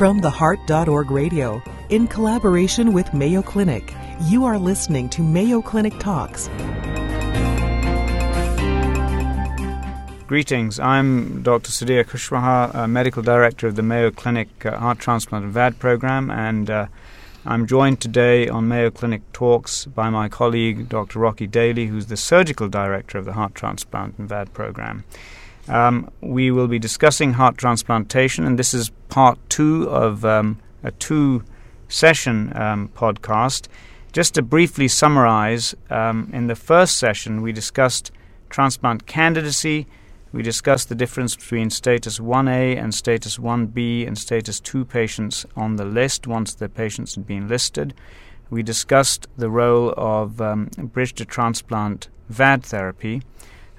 [0.00, 3.92] From theheart.org radio, in collaboration with Mayo Clinic,
[4.22, 6.48] you are listening to Mayo Clinic Talks.
[10.26, 10.80] Greetings.
[10.80, 11.70] I'm Dr.
[11.70, 16.30] Sudhir Kushwaha, uh, Medical Director of the Mayo Clinic uh, Heart Transplant and VAD program,
[16.30, 16.86] and uh,
[17.44, 21.18] I'm joined today on Mayo Clinic Talks by my colleague Dr.
[21.18, 25.04] Rocky Daly, who's the Surgical Director of the Heart Transplant and VAD program.
[25.68, 30.90] Um, we will be discussing heart transplantation, and this is part two of um, a
[30.90, 31.44] two
[31.88, 33.68] session um, podcast.
[34.12, 38.10] Just to briefly summarize, um, in the first session, we discussed
[38.48, 39.86] transplant candidacy.
[40.32, 45.76] We discussed the difference between status 1A and status 1B and status 2 patients on
[45.76, 47.94] the list once the patients had been listed.
[48.48, 53.22] We discussed the role of um, bridge to transplant VAD therapy.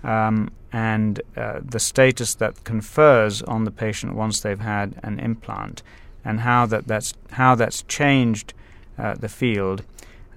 [0.04, 5.84] Um, and uh, the status that confers on the patient once they've had an implant,
[6.24, 8.54] and how that that's how that's changed
[8.98, 9.84] uh, the field,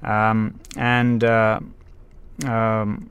[0.02, 1.60] um, and uh,
[2.44, 3.10] um,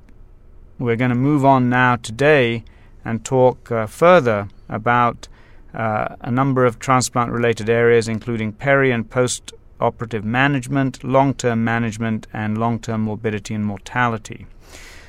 [0.79, 2.63] we're going to move on now today
[3.05, 5.27] and talk uh, further about
[5.73, 13.01] uh, a number of transplant-related areas, including peri and post-operative management, long-term management, and long-term
[13.01, 14.45] morbidity and mortality.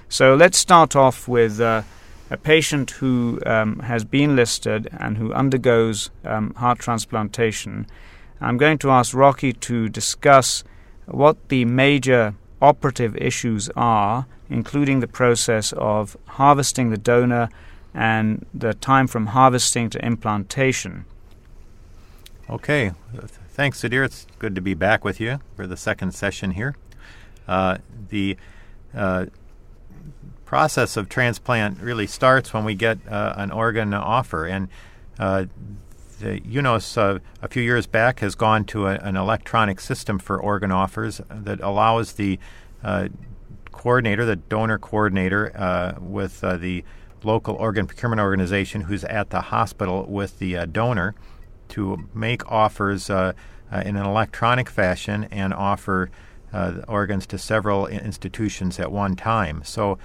[0.09, 1.83] So let's start off with uh,
[2.35, 7.87] a patient who um, has been listed and who undergoes um, heart transplantation,
[8.41, 10.65] I'm going to ask Rocky to discuss
[11.07, 17.49] what the major operative issues are, including the process of harvesting the donor
[17.95, 21.05] and the time from harvesting to implantation.
[22.51, 22.93] Okay,
[23.49, 24.05] thanks, Sudhir.
[24.05, 26.75] It's good to be back with you for the second session here.
[27.47, 28.37] Uh, the
[28.93, 29.27] uh,
[30.45, 34.47] process of transplant really starts when we get uh, an organ offer.
[34.47, 34.69] And
[35.19, 35.47] uh,
[36.21, 40.39] the UNOS uh, a few years back has gone to a, an electronic system for
[40.39, 42.39] organ offers that allows the
[42.83, 43.09] uh,
[43.73, 46.85] coordinator, the donor coordinator, uh, with uh, the
[47.23, 51.15] local organ procurement organization who's at the hospital with the donor
[51.69, 53.35] to make offers in
[53.73, 56.11] an electronic fashion and offer
[56.87, 59.63] organs to several institutions at one time.
[59.65, 59.99] So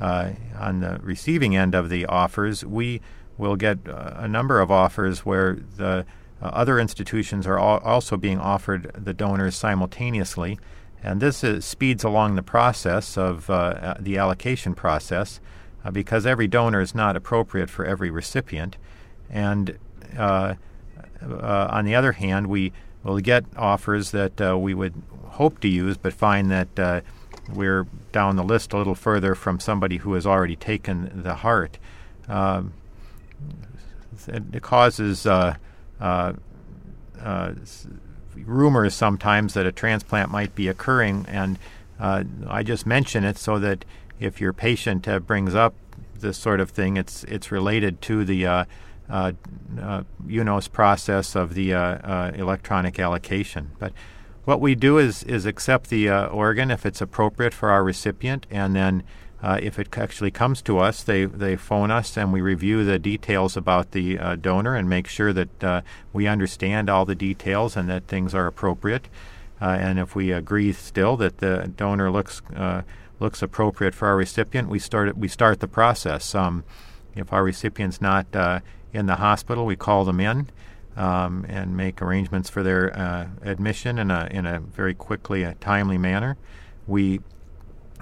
[0.00, 3.00] uh, on the receiving end of the offers, we
[3.38, 6.04] will get uh, a number of offers where the
[6.42, 10.58] uh, other institutions are al- also being offered the donors simultaneously.
[11.02, 15.40] And this is, speeds along the process of uh, the allocation process
[15.84, 18.76] uh, because every donor is not appropriate for every recipient.
[19.30, 19.78] And
[20.16, 20.54] uh,
[21.22, 26.12] on the other hand, we will get offers that we would hope to use but
[26.12, 27.02] find that
[27.52, 31.78] we're down the list a little further from somebody who has already taken the heart.
[32.28, 32.72] Um,
[34.28, 35.56] it, causes uh,
[36.00, 36.32] uh,
[37.20, 37.52] uh,
[38.34, 41.58] rumors sometimes that a transplant might be occurring, and
[42.00, 43.84] uh, I just mention it so that
[44.18, 45.74] if your patient uh, brings up
[46.18, 48.64] this sort of thing, it's it's related to the uh,
[49.08, 51.70] UNOS process of the
[52.36, 53.92] electronic allocation, but.
[54.46, 58.46] What we do is, is accept the uh, organ if it's appropriate for our recipient,
[58.48, 59.02] and then
[59.42, 63.00] uh, if it actually comes to us, they, they phone us and we review the
[63.00, 65.80] details about the uh, donor and make sure that uh,
[66.12, 69.08] we understand all the details and that things are appropriate.
[69.60, 72.82] Uh, and if we agree still that the donor looks uh,
[73.18, 76.36] looks appropriate for our recipient, we start we start the process.
[76.36, 76.62] Um,
[77.16, 78.26] if our recipient's not
[78.92, 80.48] in the hospital, we call them in
[80.96, 85.54] um, and make arrangements for their uh, admission in a, in a very quickly, a
[85.54, 86.36] timely manner.
[86.86, 87.20] We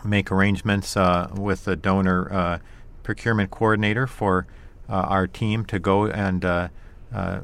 [0.04, 2.58] make arrangements uh, with the donor uh,
[3.02, 4.46] procurement coordinator for
[4.88, 6.68] uh, our team to go and uh,
[7.12, 7.40] uh,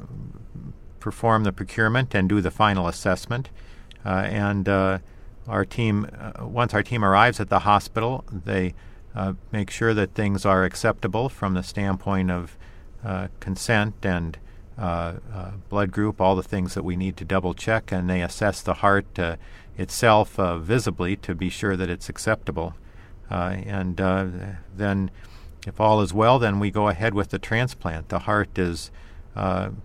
[0.99, 3.50] perform the procurement and do the final assessment.
[4.05, 4.69] and
[5.49, 6.06] our team,
[6.41, 8.75] once our team arrives at the hospital, they
[9.50, 12.56] make sure that things are acceptable from the standpoint of
[13.41, 14.38] consent and
[14.81, 18.23] uh, uh, blood group, all the things that we need to double check, and they
[18.23, 19.37] assess the heart uh,
[19.77, 22.75] itself uh, visibly to be sure that it's acceptable.
[23.31, 23.99] Uh, and
[24.75, 25.11] then,
[25.67, 28.09] if all is well, then we go ahead with the transplant.
[28.09, 28.91] The heart is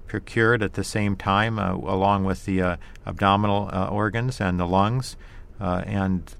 [0.08, 5.18] procured at the same time, along with the abdominal organs and the lungs,
[5.60, 6.34] and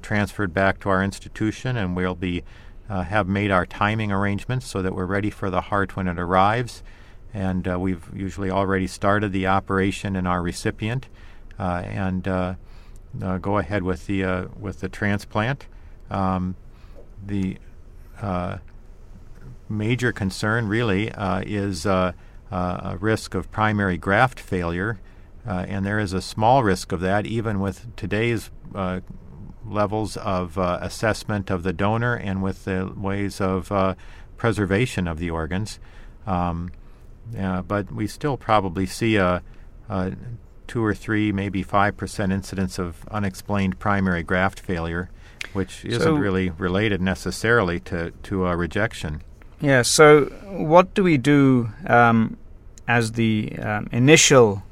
[0.00, 2.44] transferred back to our institution, and we'll be
[2.88, 6.84] have made our timing arrangements so that we're ready for the heart when it arrives
[7.32, 11.08] and uh, we've usually already started the operation in our recipient,
[11.58, 12.54] uh, and uh,
[13.22, 15.66] uh go ahead with the uh, with the transplant.
[16.10, 16.56] Um,
[17.24, 17.58] the
[18.20, 18.58] uh,
[19.68, 21.12] major concern really
[21.46, 22.14] is a
[22.98, 24.98] risk of primary graft failure,
[25.44, 28.50] and there is a small risk of that even with today's
[29.64, 33.70] levels of assessment of the donor and with the ways of
[34.36, 35.78] preservation of the organs.
[36.26, 36.72] Um,
[37.66, 39.42] but we still probably see a,
[39.88, 40.12] a
[40.66, 45.10] two or three, maybe five percent incidence of unexplained primary graft failure,
[45.52, 49.22] which isn't so, really related necessarily to to a rejection.
[49.60, 49.82] Yeah.
[49.82, 52.38] So, what do we do um,
[52.88, 54.62] as the um, initial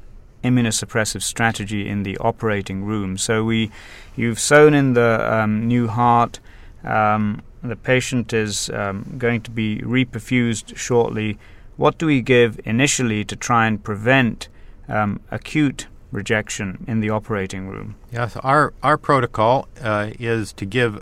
[0.43, 3.17] immunosuppressive strategy in the operating room?
[3.17, 3.71] So we,
[4.15, 6.39] you've sewn in the um, new heart.
[6.83, 11.37] Um, the patient is um, going to be reperfused shortly.
[11.79, 14.49] What do we give initially to try and prevent
[14.89, 17.95] um, acute rejection in the operating room?
[18.11, 21.01] Yes, our, our protocol uh, is to give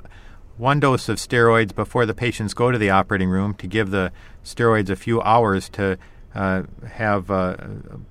[0.56, 4.12] one dose of steroids before the patients go to the operating room, to give the
[4.46, 5.98] steroids a few hours to
[6.36, 7.58] uh, have uh,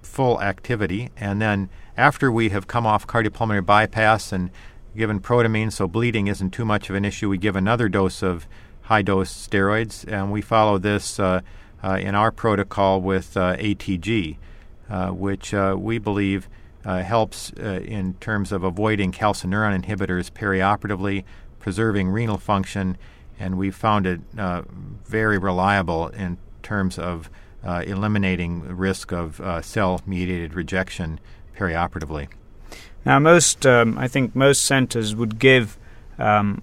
[0.02, 1.10] full activity.
[1.16, 4.50] And then after we have come off cardiopulmonary bypass and
[4.96, 8.48] given protamine, so bleeding isn't too much of an issue, we give another dose of
[8.82, 10.04] high dose steroids.
[10.12, 11.42] And we follow this uh,
[11.84, 14.36] in our protocol with uh, ATG,
[15.12, 16.48] which we believe
[16.86, 21.24] uh, helps uh, in terms of avoiding calcineurin inhibitors perioperatively,
[21.58, 22.96] preserving renal function,
[23.40, 24.62] and we found it uh,
[25.04, 27.28] very reliable in terms of
[27.64, 31.18] uh, eliminating risk of uh, cell-mediated rejection
[31.56, 32.28] perioperatively.
[33.04, 35.76] Now, most um, I think most centers would give
[36.18, 36.62] um,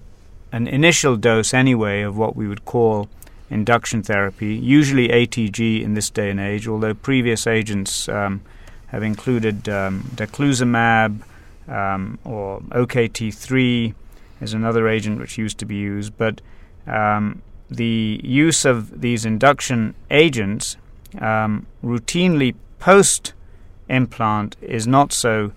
[0.54, 3.10] an initial dose anyway of what we would call
[3.54, 8.42] induction therapy, usually ATG in this day and age, although previous agents um,
[8.88, 10.10] have included um,
[11.68, 13.94] um, or OKT3
[14.42, 16.42] is another agent which used to be used, but
[16.88, 20.78] um, the use of these induction agents
[21.20, 23.34] um, routinely post
[23.88, 25.52] implant is not so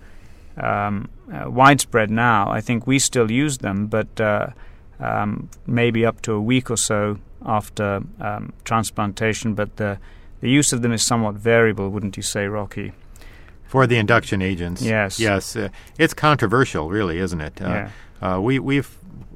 [0.55, 2.49] um, uh, widespread now.
[2.49, 4.51] I think we still use them, but uh,
[5.65, 8.01] maybe up to a week or so after
[8.63, 9.53] transplantation.
[9.53, 9.99] But the
[10.41, 12.93] the use of them is somewhat variable, wouldn't you say, Rocky?
[13.65, 14.81] For the induction agents.
[14.81, 15.19] Yes.
[15.19, 15.55] Yes.
[15.55, 17.61] Uh, it's controversial, really, isn't it?
[17.61, 17.89] Uh,
[18.21, 18.35] yeah.
[18.35, 18.81] Uh, we we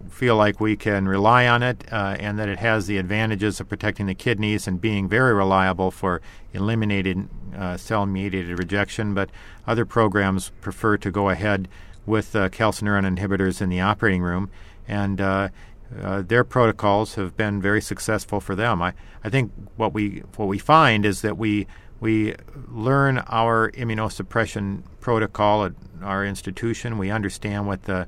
[0.09, 3.67] feel like we can rely on it uh, and that it has the advantages of
[3.67, 6.21] protecting the kidneys and being very reliable for
[6.53, 7.27] eliminating
[7.57, 9.13] uh, cell mediated rejection.
[9.13, 9.31] But
[9.65, 11.67] other programs prefer to go ahead
[12.05, 14.49] with uh, calcineurin inhibitors in the operating room.
[14.87, 15.51] And
[15.99, 18.81] uh, their protocols have been very successful for them.
[18.81, 18.93] I,
[19.23, 21.67] I think what we what we find is that we
[21.99, 22.35] we
[22.69, 26.97] learn our immunosuppression protocol at our institution.
[26.97, 28.07] We understand what the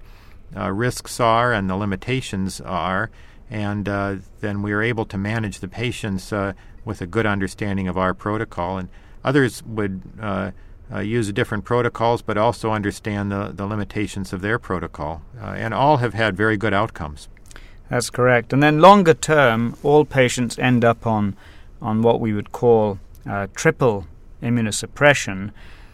[0.56, 3.12] uh, risks are and the limitations are,
[3.50, 6.54] and uh, then we are able to manage the patients uh,
[6.86, 8.78] with a good understanding of our protocol.
[8.78, 8.90] And
[9.24, 10.52] others would uh,
[11.00, 15.22] use different protocols, but also understand the, the limitations of their protocol.
[15.40, 17.30] And all have had very good outcomes.
[17.90, 18.54] That's correct.
[18.54, 21.36] And then longer term, all patients end up on
[21.82, 22.98] on what we would call
[23.30, 24.08] uh, triple
[24.42, 25.52] immunosuppression,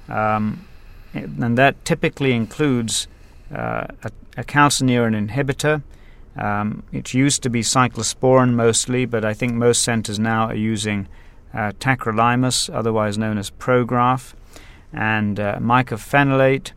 [0.08, 0.68] um,
[1.14, 3.08] and that typically includes
[3.52, 5.82] uh, a, a, calcineurin inhibitor.
[6.36, 11.08] Um, it used to be cyclosporin mostly, but I think most centers now are using
[11.54, 14.34] uh, tacrolimus, otherwise known as Prograf,
[14.94, 16.72] and uh, mycophenolate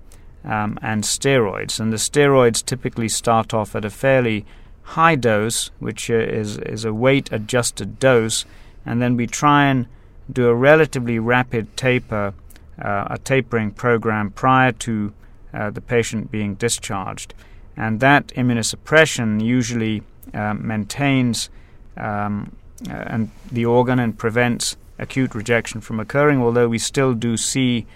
[0.45, 1.78] um, and steroids.
[1.78, 4.47] And the steroids typically start off at a fairly
[4.83, 8.45] high dose, which uh, is, is a weight adjusted dose,
[8.85, 9.87] and then we try and
[10.31, 12.35] do a relatively rapid taper,
[12.81, 15.12] uh, a tapering program prior to
[15.55, 17.35] uh, the patient being discharged.
[17.77, 20.03] And that immunosuppression usually
[20.35, 21.51] uh, maintains
[21.97, 22.57] um,
[22.89, 27.87] uh, and the organ and prevents acute rejection from occurring, although we still do see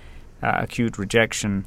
[0.43, 1.67] uh, acute rejection,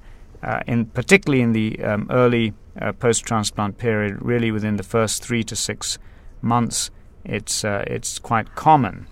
[0.68, 2.54] in particularly in the um, early
[3.00, 6.00] post-transplant period, really within the first three to six
[6.42, 6.92] months.
[7.26, 9.08] It's it's quite common.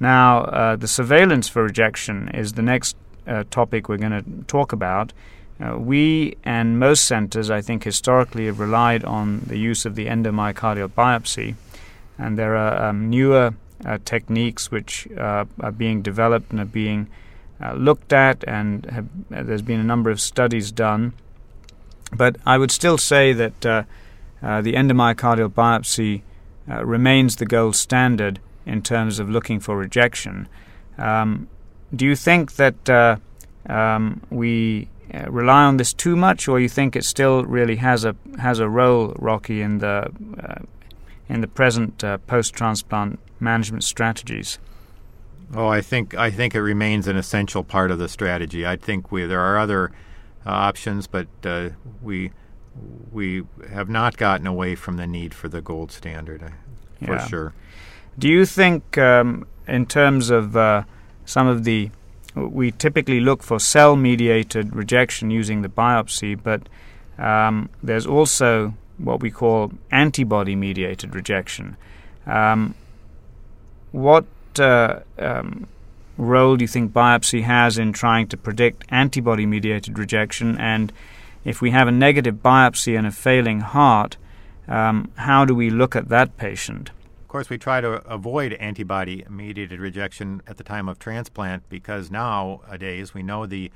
[0.00, 2.96] Now, uh, the surveillance for rejection is the next
[3.26, 5.12] uh, topic we're going to talk about.
[5.60, 10.06] Uh, we and most centers, I think, historically have relied on the use of the
[10.06, 11.56] endomyocardial biopsy,
[12.16, 17.08] and there are um, newer uh, techniques which uh, are being developed and are being
[17.60, 21.12] uh, looked at, and have, there's been a number of studies done.
[22.12, 23.86] But I would still say that the
[24.42, 26.22] endomyocardial biopsy
[26.66, 30.48] remains the gold standard in terms of looking for rejection.
[30.98, 31.48] Um,
[31.94, 33.16] do you think that uh,
[33.66, 38.04] um, we uh, rely on this too much, or you think it still really has
[38.04, 40.12] a has a role, Rocky, in the
[40.42, 40.62] uh,
[41.28, 44.58] in the present uh, post-transplant management strategies?
[45.54, 48.66] Oh, I think I think it remains an essential part of the strategy.
[48.66, 49.92] I think we there are other uh,
[50.46, 51.70] options, but uh,
[52.02, 52.30] we
[53.12, 53.42] we
[53.72, 56.48] have not gotten away from the need for the gold standard uh,
[57.04, 57.26] for Yeah.
[57.26, 57.52] sure.
[58.18, 60.82] Do you think, um, in terms of uh,
[61.24, 61.90] some of the,
[62.36, 66.68] we typically look for cell mediated rejection using the biopsy, but
[67.18, 71.76] um, there's also what we call antibody mediated rejection.
[72.26, 72.74] Um,
[73.92, 74.26] what
[74.58, 75.66] uh, um,
[76.18, 80.58] role do you think biopsy has in trying to predict antibody mediated rejection?
[80.58, 80.92] And
[81.44, 84.18] if we have a negative biopsy and a failing heart,
[84.66, 86.90] um, how do we look at that patient?
[87.22, 92.10] Of course, we try to avoid antibody mediated rejection at the time of transplant because
[92.10, 93.70] nowadays we know the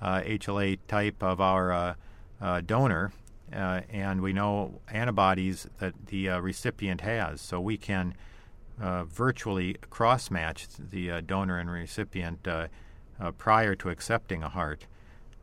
[0.00, 1.94] uh, HLA type of our uh,
[2.40, 3.12] uh, donor
[3.52, 7.40] uh, and we know antibodies that the uh, recipient has.
[7.40, 8.14] So we can
[8.80, 12.68] uh, virtually cross match the uh, donor and recipient uh,
[13.18, 14.86] uh, prior to accepting a heart.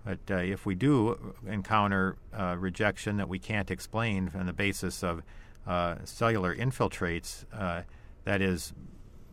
[0.05, 2.17] But if we do encounter
[2.57, 5.23] rejection that we can't explain on the basis of
[6.03, 7.45] cellular infiltrates,
[8.25, 8.73] that is,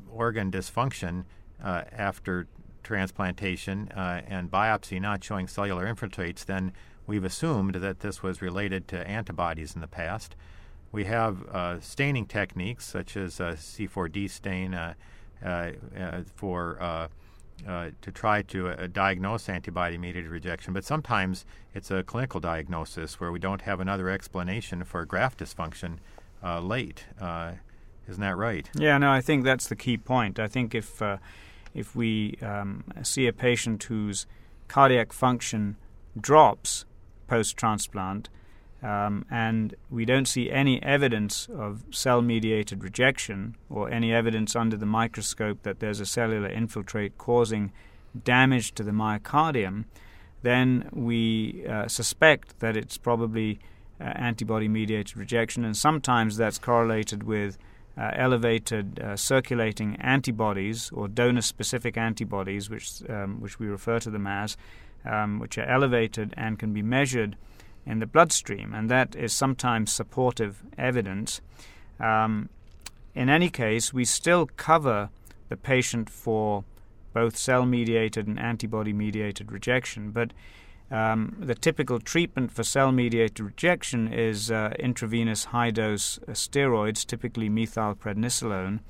[0.09, 1.25] organ dysfunction
[1.61, 2.47] after
[2.85, 6.73] transplantation and biopsy not showing cellular infiltrates, then
[7.04, 10.37] we've assumed that this was related to antibodies in the past.
[10.92, 14.94] We have uh, staining techniques such as uh, C4D stain uh,
[15.44, 15.73] uh,
[16.35, 17.09] for
[18.02, 21.44] to try to diagnose antibody-mediated rejection, but sometimes
[21.75, 25.99] it's a clinical diagnosis where we don't have another explanation for graft dysfunction
[26.42, 27.04] late.
[28.11, 28.68] Isn't that right?
[28.75, 30.38] Yeah, no, I think that's the key point.
[30.40, 31.18] I think if uh,
[31.75, 34.26] if we um, see a patient whose
[34.66, 35.76] cardiac function
[36.20, 36.85] drops
[37.28, 38.28] post transplant,
[38.82, 44.76] um, and we don't see any evidence of cell mediated rejection or any evidence under
[44.76, 47.72] the microscope that there's a cellular infiltrate causing
[48.25, 49.84] damage to the myocardium,
[50.42, 53.60] then we uh, suspect that it's probably
[54.00, 57.58] uh, antibody mediated rejection, and sometimes that's correlated with
[57.99, 64.08] uh, elevated uh, circulating antibodies or donor specific antibodies, which, um, which we refer to
[64.08, 64.56] them as,
[65.04, 67.37] um, which are elevated and can be measured
[67.90, 71.40] in the bloodstream, and that is sometimes supportive evidence.
[71.99, 72.49] Um,
[73.14, 75.11] in any case, we still cover
[75.49, 76.64] the patient for
[77.12, 80.32] both cell mediated and antibody mediated rejection, but
[80.90, 87.04] um, the typical treatment for cell mediated rejection is uh, intravenous high dose uh, steroids,
[87.04, 88.80] typically methylprednisolone.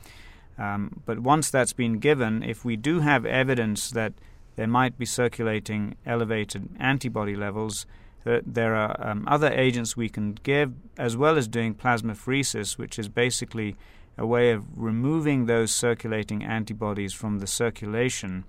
[0.59, 4.13] Um, but once that's been given, if we do have evidence that
[4.57, 7.87] there might be circulating elevated antibody levels,
[8.25, 13.09] there are um, other agents we can give, as well as doing plasmapheresis, which is
[13.09, 13.77] basically
[14.19, 18.45] a way of removing those circulating antibodies from the circulation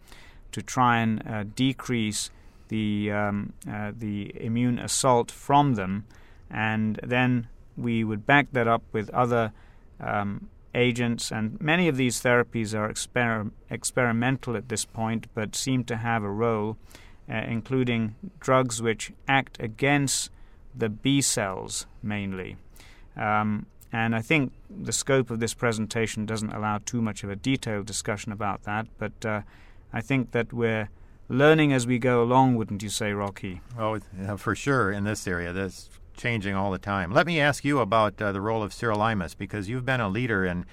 [0.51, 2.29] to try and uh, decrease
[2.67, 6.05] the um, uh, the immune assault from them,
[6.49, 7.47] and then
[7.77, 9.51] we would back that up with other
[9.99, 11.31] um, agents.
[11.31, 16.23] And many of these therapies are exper- experimental at this point, but seem to have
[16.23, 16.77] a role,
[17.31, 20.29] uh, including drugs which act against
[20.75, 22.57] the B cells mainly.
[23.15, 27.35] Um, and I think the scope of this presentation doesn't allow too much of a
[27.35, 29.41] detailed discussion about that, but uh,
[29.91, 30.89] I think that we're
[31.27, 33.61] learning as we go along, wouldn't you say, Rocky?
[33.77, 33.99] Oh,
[34.37, 35.51] for sure in this area.
[35.51, 37.11] That's changing all the time.
[37.11, 40.45] Let me ask you about uh, the role of sirolimus because you've been a leader
[40.45, 40.65] in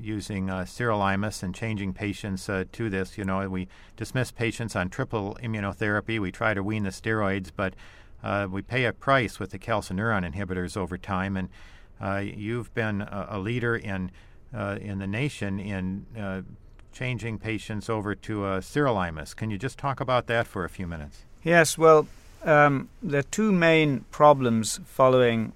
[0.00, 3.18] using uh, sirolimus and changing patients uh, to this.
[3.18, 6.18] You know, we dismiss patients on triple immunotherapy.
[6.20, 7.74] We try to wean the steroids, but
[8.22, 11.36] uh, we pay a price with the calcineurin inhibitors over time.
[11.36, 11.48] And
[12.00, 14.10] uh, you've been a, a leader in
[14.52, 16.42] uh, in the nation in uh,
[16.92, 19.34] changing patients over to uh, sirolimus.
[19.34, 21.24] Can you just talk about that for a few minutes?
[21.44, 22.08] Yes, well,
[22.42, 25.52] um, there are two main problems following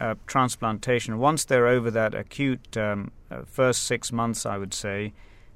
[0.00, 1.18] uh, transplantation.
[1.18, 5.12] Once they're over that acute um, uh, first six months, I would say,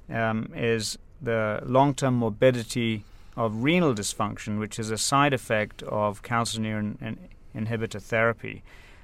[0.09, 3.03] um, is the long term morbidity
[3.35, 7.17] of renal dysfunction, which is a side effect of calcineurin in-
[7.55, 8.63] inhibitor therapy.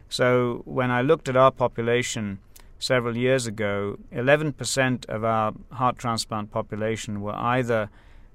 [0.09, 2.39] So when I looked at our population
[2.79, 7.89] several years ago, 11% of our heart transplant population were either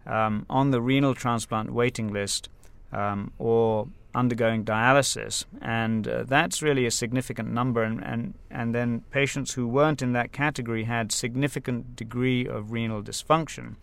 [0.06, 2.48] um, on the renal transplant waiting list
[2.92, 7.82] um, or undergoing dialysis, and uh, that's really a significant number.
[7.82, 13.02] And, and and then patients who weren't in that category had significant degree of renal
[13.02, 13.76] dysfunction,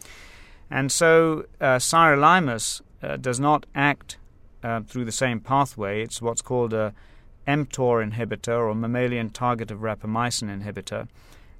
[0.69, 4.17] and so uh, sirolimus uh, does not act
[4.63, 6.03] uh, through the same pathway.
[6.03, 6.93] It's what's called a
[7.47, 11.07] mTOR inhibitor or mammalian target of rapamycin inhibitor.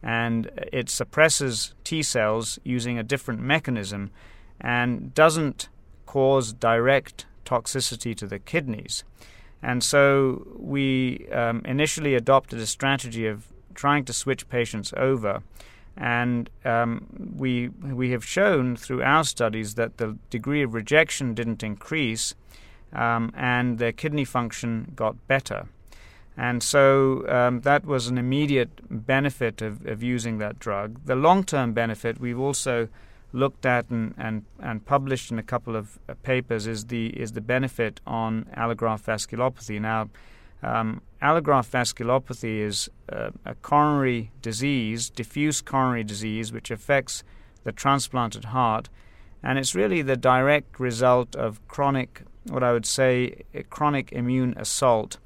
[0.03, 4.11] and it suppresses T cells using a different mechanism
[4.59, 5.69] and doesn't
[6.05, 9.03] cause direct toxicity to the kidneys.
[9.61, 15.43] And so we um, initially adopted a strategy of trying to switch patients over.
[15.97, 17.05] And um,
[17.37, 17.67] we,
[18.01, 22.33] we have shown through our studies that the degree of rejection didn't increase
[22.93, 25.67] um, and their kidney function got better.
[26.37, 31.05] And so um, that was an immediate benefit of, of using that drug.
[31.05, 32.87] The long term benefit we've also
[33.33, 37.31] looked at and, and, and published in a couple of uh, papers is the, is
[37.31, 39.79] the benefit on allograft vasculopathy.
[39.79, 40.09] Now,
[40.63, 47.23] um, allograft vasculopathy is uh, a coronary disease, diffuse coronary disease, which affects
[47.63, 48.89] the transplanted heart.
[49.43, 55.17] And it's really the direct result of chronic, what I would say, chronic immune assault,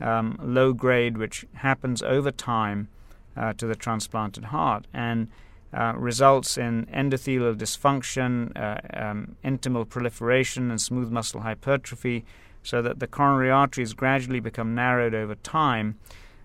[0.00, 2.88] um, low grade, which happens over time
[3.36, 4.86] uh, to the transplanted heart.
[4.92, 5.28] And
[5.74, 12.24] uh, results in endothelial dysfunction, uh, um, intimal proliferation, and smooth muscle hypertrophy,
[12.62, 15.98] so that the coronary arteries gradually become narrowed over time.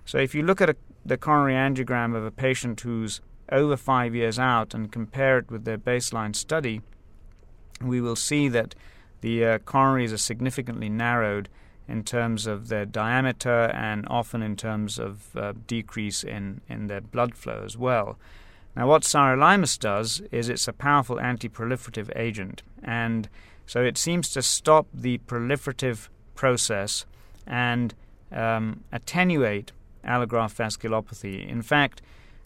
[0.06, 4.16] So, if you look at a, the coronary angiogram of a patient who's over five
[4.16, 6.82] years out and compare it with their baseline study,
[7.82, 8.76] we will see that
[9.22, 11.50] the uh, coronaries are significantly narrowed
[11.88, 17.02] in terms of their diameter and often in terms of uh, decrease in, in their
[17.02, 18.18] blood flow as well.
[18.78, 23.28] Now, what sirolimus does is it's a powerful anti-proliferative agent, and
[23.66, 27.08] so it seems to stop the proliferative process
[27.48, 27.96] and
[28.32, 29.72] um, attenuate
[30.06, 31.50] allograft vasculopathy.
[31.50, 32.04] In fact,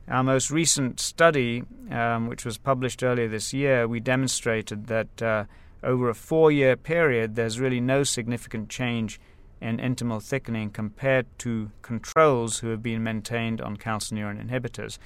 [0.08, 5.44] our most recent study, um, which was published earlier this year, we demonstrated that uh,
[5.84, 9.20] over a four year period, there's really no significant change
[9.60, 14.98] in intimal thickening compared to controls who have been maintained on calcineurin inhibitors.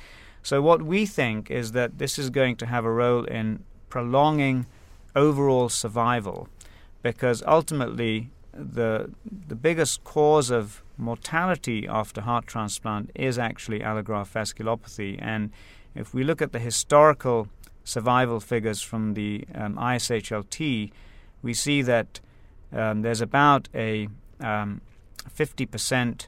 [0.46, 4.68] So, what we think is that this is going to have a role in prolonging
[5.16, 6.48] overall survival
[7.02, 9.10] because ultimately the,
[9.48, 15.18] the biggest cause of mortality after heart transplant is actually allograft vasculopathy.
[15.20, 15.50] And
[15.96, 17.48] if we look at the historical
[17.84, 20.92] survival figures from the um, ISHLT,
[21.42, 22.20] we see that
[22.72, 24.10] um, there's about a
[24.42, 24.82] um,
[25.28, 26.28] 50%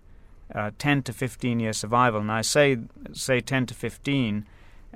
[0.53, 2.19] uh, 10 to 15 year survival.
[2.21, 2.77] And I say,
[3.13, 4.45] say 10 to 15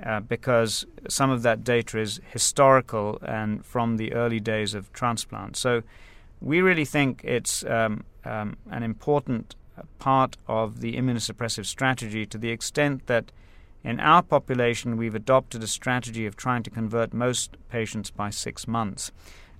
[0.04, 5.56] uh, because some of that data is historical and from the early days of transplant.
[5.56, 5.82] So
[6.40, 9.54] we really think it's um, um, an important
[9.98, 13.30] part of the immunosuppressive strategy to the extent that
[13.84, 18.66] in our population we've adopted a strategy of trying to convert most patients by six
[18.66, 19.12] months.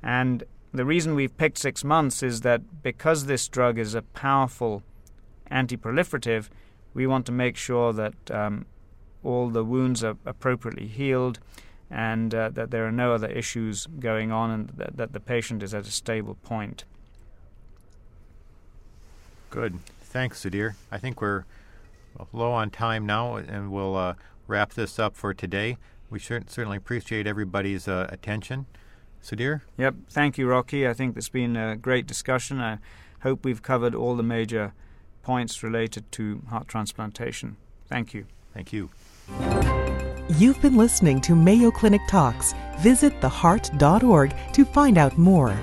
[0.02, 4.82] And the reason we've picked six months is that because this drug is a powerful
[5.52, 6.48] anti-proliferative,
[6.94, 8.66] we want to make sure that um,
[9.22, 11.38] all the wounds are appropriately healed
[11.90, 15.62] and uh, that there are no other issues going on and that, that the patient
[15.62, 16.84] is at a stable point.
[19.50, 19.78] Good.
[20.00, 20.74] Thanks, Sudhir.
[20.90, 21.44] I think we're
[22.32, 24.14] low on time now, and we'll uh,
[24.46, 25.76] wrap this up for today.
[26.10, 28.66] We certainly appreciate everybody's uh, attention.
[29.22, 29.60] Sudhir?
[29.78, 29.94] Yep.
[30.10, 30.88] Thank you, Rocky.
[30.88, 32.60] I think it's been a great discussion.
[32.60, 32.78] I
[33.22, 34.72] hope we've covered all the major
[35.22, 37.56] points related to heart transplantation.
[37.88, 38.26] Thank you.
[38.54, 38.90] Thank you.
[40.38, 42.54] You've been listening to Mayo Clinic Talks.
[42.80, 45.56] Visit theheart.org to find out more.